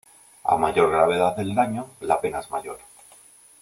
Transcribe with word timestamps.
A 0.45 0.57
mayor 0.57 0.89
gravedad 0.89 1.35
del 1.37 1.53
daño 1.53 1.91
la 1.99 2.19
pena 2.19 2.39
es 2.39 2.49
mayor. 2.49 2.79